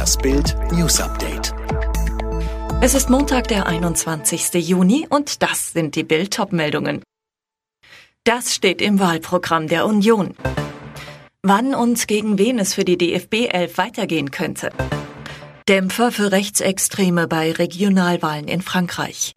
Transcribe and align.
Das 0.00 0.16
Bild 0.16 0.56
News 0.72 0.98
Update. 0.98 1.52
Es 2.80 2.94
ist 2.94 3.10
Montag, 3.10 3.48
der 3.48 3.66
21. 3.66 4.54
Juni 4.66 5.06
und 5.06 5.42
das 5.42 5.74
sind 5.74 5.94
die 5.94 6.04
Bild 6.04 6.38
meldungen 6.52 7.02
Das 8.24 8.54
steht 8.54 8.80
im 8.80 8.98
Wahlprogramm 8.98 9.68
der 9.68 9.84
Union. 9.84 10.34
Wann 11.42 11.74
und 11.74 12.08
gegen 12.08 12.38
wen 12.38 12.58
es 12.58 12.72
für 12.72 12.86
die 12.86 12.96
DFB 12.96 13.50
11 13.50 13.76
weitergehen 13.76 14.30
könnte. 14.30 14.70
Dämpfer 15.68 16.10
für 16.12 16.32
Rechtsextreme 16.32 17.28
bei 17.28 17.52
Regionalwahlen 17.52 18.48
in 18.48 18.62
Frankreich. 18.62 19.34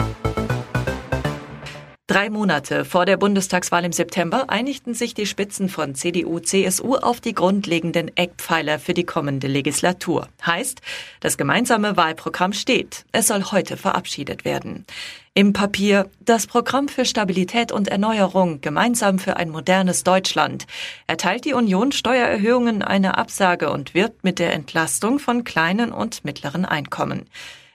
Drei 2.14 2.30
Monate 2.30 2.86
vor 2.86 3.07
der 3.07 3.18
Bundestagswahl 3.18 3.84
im 3.86 3.91
September 3.91 4.48
einigten 4.48 4.93
sich 4.93 5.16
die 5.16 5.25
Spitzen 5.25 5.68
von 5.68 5.95
CDU, 5.95 6.38
CSU 6.38 6.93
auf 6.98 7.20
die 7.20 7.34
grundlegenden 7.34 8.16
Eckpfeiler 8.16 8.77
für 8.77 8.93
die 8.93 9.04
kommende 9.04 9.48
Legislatur. 9.48 10.27
Heißt, 10.45 10.81
das 11.21 11.38
gemeinsame 11.38 11.98
Wahlprogramm 11.98 12.54
steht. 12.54 13.05
Es 13.13 13.30
soll 13.30 13.45
heute 13.45 13.77
verabschiedet 13.77 14.45
werden. 14.45 14.85
Im 15.34 15.54
Papier 15.54 16.07
das 16.20 16.45
Programm 16.45 16.88
für 16.88 17.05
Stabilität 17.05 17.71
und 17.71 17.88
Erneuerung 17.88 18.62
gemeinsam 18.62 19.18
für 19.18 19.38
ein 19.38 19.49
modernes 19.49 20.04
Deutschland 20.04 20.68
erteilt 21.07 21.45
die 21.45 21.54
Union 21.54 21.91
Steuererhöhungen 21.91 22.84
eine 22.84 23.18
Absage 23.18 23.71
und 23.71 23.95
wirbt 23.95 24.23
mit 24.23 24.38
der 24.38 24.54
Entlastung 24.54 25.18
von 25.18 25.43
kleinen 25.43 25.91
und 25.91 26.23
mittleren 26.23 26.66
Einkommen. 26.66 27.26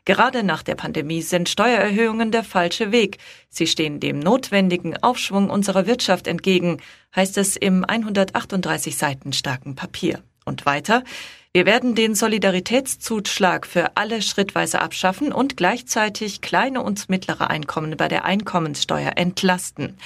Gerade 0.08 0.42
nach 0.42 0.62
der 0.62 0.74
Pandemie 0.74 1.20
sind 1.20 1.50
Steuererhöhungen 1.50 2.30
der 2.30 2.42
falsche 2.42 2.92
Weg. 2.92 3.18
Sie 3.50 3.66
stehen 3.66 4.00
dem 4.00 4.20
notwendigen 4.20 4.96
Aufschwung 5.02 5.50
unserer 5.50 5.86
Wirtschaft 5.86 6.26
entgegen, 6.26 6.78
heißt 7.14 7.36
es 7.36 7.56
im 7.56 7.84
138 7.84 8.96
Seiten 8.96 9.34
starken 9.34 9.74
Papier. 9.74 10.22
Und 10.46 10.64
weiter, 10.64 11.04
wir 11.52 11.66
werden 11.66 11.94
den 11.94 12.14
Solidaritätszuschlag 12.14 13.66
für 13.66 13.98
alle 13.98 14.22
schrittweise 14.22 14.80
abschaffen 14.80 15.30
und 15.30 15.58
gleichzeitig 15.58 16.40
kleine 16.40 16.80
und 16.80 17.10
mittlere 17.10 17.50
Einkommen 17.50 17.98
bei 17.98 18.08
der 18.08 18.24
Einkommenssteuer 18.24 19.12
entlasten. 19.16 19.98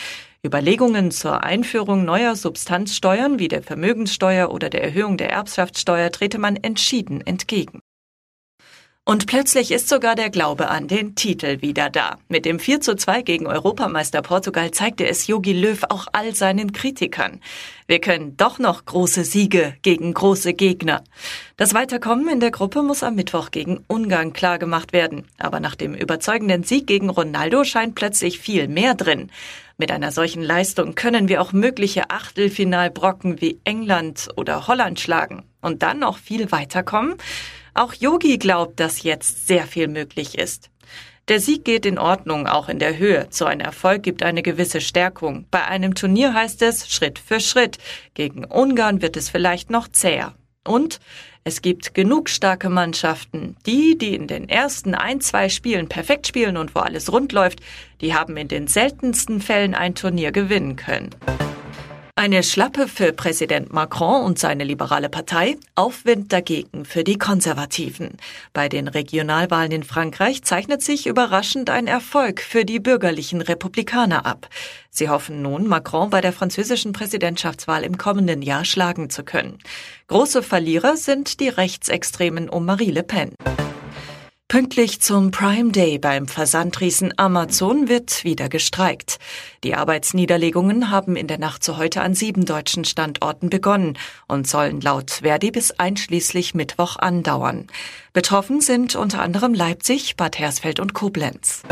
Überlegungen 0.44 1.12
zur 1.12 1.44
Einführung 1.44 2.04
neuer 2.04 2.34
Substanzsteuern 2.34 3.38
wie 3.38 3.46
der 3.46 3.62
Vermögenssteuer 3.62 4.50
oder 4.50 4.68
der 4.68 4.82
Erhöhung 4.82 5.16
der 5.16 5.30
Erbschaftssteuer 5.30 6.10
trete 6.10 6.38
man 6.38 6.56
entschieden 6.56 7.24
entgegen. 7.24 7.81
Und 9.04 9.26
plötzlich 9.26 9.72
ist 9.72 9.88
sogar 9.88 10.14
der 10.14 10.30
Glaube 10.30 10.68
an 10.68 10.86
den 10.86 11.16
Titel 11.16 11.60
wieder 11.60 11.90
da. 11.90 12.18
Mit 12.28 12.44
dem 12.44 12.60
4 12.60 12.80
zu 12.80 12.94
2 12.94 13.22
gegen 13.22 13.48
Europameister 13.48 14.22
Portugal 14.22 14.70
zeigte 14.70 15.08
es 15.08 15.26
Jogi 15.26 15.52
Löw 15.52 15.82
auch 15.88 16.06
all 16.12 16.36
seinen 16.36 16.70
Kritikern. 16.70 17.40
Wir 17.88 18.00
können 18.00 18.36
doch 18.36 18.60
noch 18.60 18.84
große 18.84 19.24
Siege 19.24 19.74
gegen 19.82 20.14
große 20.14 20.54
Gegner. 20.54 21.02
Das 21.56 21.74
Weiterkommen 21.74 22.28
in 22.28 22.38
der 22.38 22.52
Gruppe 22.52 22.84
muss 22.84 23.02
am 23.02 23.16
Mittwoch 23.16 23.50
gegen 23.50 23.84
Ungarn 23.88 24.32
klargemacht 24.32 24.92
werden. 24.92 25.26
Aber 25.36 25.58
nach 25.58 25.74
dem 25.74 25.94
überzeugenden 25.94 26.62
Sieg 26.62 26.86
gegen 26.86 27.10
Ronaldo 27.10 27.64
scheint 27.64 27.96
plötzlich 27.96 28.38
viel 28.38 28.68
mehr 28.68 28.94
drin. 28.94 29.32
Mit 29.78 29.90
einer 29.90 30.12
solchen 30.12 30.44
Leistung 30.44 30.94
können 30.94 31.26
wir 31.26 31.42
auch 31.42 31.52
mögliche 31.52 32.10
Achtelfinalbrocken 32.10 33.40
wie 33.40 33.58
England 33.64 34.28
oder 34.36 34.68
Holland 34.68 35.00
schlagen. 35.00 35.42
Und 35.60 35.82
dann 35.82 35.98
noch 35.98 36.18
viel 36.18 36.52
weiterkommen? 36.52 37.16
Auch 37.74 37.94
Yogi 37.94 38.38
glaubt, 38.38 38.80
dass 38.80 39.02
jetzt 39.02 39.46
sehr 39.46 39.66
viel 39.66 39.88
möglich 39.88 40.38
ist. 40.38 40.70
Der 41.28 41.40
Sieg 41.40 41.64
geht 41.64 41.86
in 41.86 41.98
Ordnung, 41.98 42.46
auch 42.46 42.68
in 42.68 42.78
der 42.78 42.98
Höhe. 42.98 43.28
So 43.30 43.44
ein 43.44 43.60
Erfolg 43.60 44.02
gibt 44.02 44.22
eine 44.22 44.42
gewisse 44.42 44.80
Stärkung. 44.80 45.46
Bei 45.50 45.64
einem 45.64 45.94
Turnier 45.94 46.34
heißt 46.34 46.60
es 46.62 46.90
Schritt 46.90 47.18
für 47.18 47.40
Schritt. 47.40 47.78
Gegen 48.14 48.44
Ungarn 48.44 49.00
wird 49.00 49.16
es 49.16 49.30
vielleicht 49.30 49.70
noch 49.70 49.88
zäher. 49.88 50.34
Und 50.64 51.00
es 51.44 51.62
gibt 51.62 51.94
genug 51.94 52.28
starke 52.28 52.68
Mannschaften. 52.68 53.56
Die, 53.66 53.96
die 53.96 54.14
in 54.14 54.26
den 54.26 54.48
ersten 54.48 54.94
ein, 54.94 55.20
zwei 55.20 55.48
Spielen 55.48 55.88
perfekt 55.88 56.26
spielen 56.26 56.56
und 56.56 56.74
wo 56.74 56.80
alles 56.80 57.10
rund 57.12 57.32
läuft, 57.32 57.60
die 58.00 58.14
haben 58.14 58.36
in 58.36 58.48
den 58.48 58.66
seltensten 58.66 59.40
Fällen 59.40 59.74
ein 59.74 59.94
Turnier 59.94 60.32
gewinnen 60.32 60.76
können. 60.76 61.10
Eine 62.22 62.44
Schlappe 62.44 62.86
für 62.86 63.12
Präsident 63.12 63.72
Macron 63.72 64.22
und 64.22 64.38
seine 64.38 64.62
liberale 64.62 65.08
Partei, 65.08 65.56
Aufwind 65.74 66.32
dagegen 66.32 66.84
für 66.84 67.02
die 67.02 67.18
Konservativen. 67.18 68.10
Bei 68.52 68.68
den 68.68 68.86
Regionalwahlen 68.86 69.72
in 69.72 69.82
Frankreich 69.82 70.44
zeichnet 70.44 70.82
sich 70.82 71.08
überraschend 71.08 71.68
ein 71.68 71.88
Erfolg 71.88 72.40
für 72.40 72.64
die 72.64 72.78
bürgerlichen 72.78 73.40
Republikaner 73.40 74.24
ab. 74.24 74.48
Sie 74.88 75.08
hoffen 75.08 75.42
nun, 75.42 75.66
Macron 75.66 76.10
bei 76.10 76.20
der 76.20 76.32
französischen 76.32 76.92
Präsidentschaftswahl 76.92 77.82
im 77.82 77.98
kommenden 77.98 78.40
Jahr 78.40 78.64
schlagen 78.64 79.10
zu 79.10 79.24
können. 79.24 79.58
Große 80.06 80.44
Verlierer 80.44 80.96
sind 80.96 81.40
die 81.40 81.48
Rechtsextremen 81.48 82.48
um 82.48 82.64
Marie 82.64 82.92
Le 82.92 83.02
Pen. 83.02 83.32
Pünktlich 84.52 85.00
zum 85.00 85.30
Prime 85.30 85.72
Day 85.72 85.96
beim 85.96 86.28
Versandriesen 86.28 87.14
Amazon 87.16 87.88
wird 87.88 88.22
wieder 88.22 88.50
gestreikt. 88.50 89.18
Die 89.64 89.74
Arbeitsniederlegungen 89.74 90.90
haben 90.90 91.16
in 91.16 91.26
der 91.26 91.38
Nacht 91.38 91.64
zu 91.64 91.78
heute 91.78 92.02
an 92.02 92.14
sieben 92.14 92.44
deutschen 92.44 92.84
Standorten 92.84 93.48
begonnen 93.48 93.96
und 94.28 94.46
sollen 94.46 94.82
laut 94.82 95.10
Verdi 95.22 95.52
bis 95.52 95.70
einschließlich 95.70 96.52
Mittwoch 96.54 96.98
andauern. 96.98 97.68
Betroffen 98.12 98.60
sind 98.60 98.94
unter 98.94 99.22
anderem 99.22 99.54
Leipzig, 99.54 100.18
Bad 100.18 100.38
Hersfeld 100.38 100.80
und 100.80 100.92
Koblenz. 100.92 101.62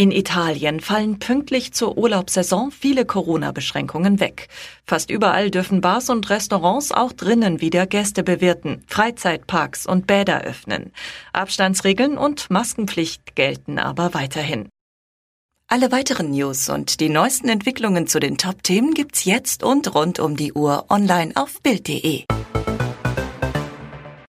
In 0.00 0.12
Italien 0.12 0.80
fallen 0.80 1.18
pünktlich 1.18 1.74
zur 1.74 1.98
Urlaubssaison 1.98 2.70
viele 2.70 3.04
Corona-Beschränkungen 3.04 4.18
weg. 4.18 4.48
Fast 4.86 5.10
überall 5.10 5.50
dürfen 5.50 5.82
Bars 5.82 6.08
und 6.08 6.30
Restaurants 6.30 6.90
auch 6.90 7.12
drinnen 7.12 7.60
wieder 7.60 7.86
Gäste 7.86 8.22
bewirten, 8.22 8.82
Freizeitparks 8.86 9.84
und 9.84 10.06
Bäder 10.06 10.40
öffnen. 10.40 10.92
Abstandsregeln 11.34 12.16
und 12.16 12.48
Maskenpflicht 12.48 13.36
gelten 13.36 13.78
aber 13.78 14.14
weiterhin. 14.14 14.70
Alle 15.68 15.92
weiteren 15.92 16.30
News 16.30 16.70
und 16.70 17.00
die 17.00 17.10
neuesten 17.10 17.50
Entwicklungen 17.50 18.06
zu 18.06 18.20
den 18.20 18.38
Top-Themen 18.38 18.94
gibt's 18.94 19.26
jetzt 19.26 19.62
und 19.62 19.94
rund 19.94 20.18
um 20.18 20.34
die 20.34 20.54
Uhr 20.54 20.86
online 20.88 21.32
auf 21.34 21.60
Bild.de. 21.60 22.24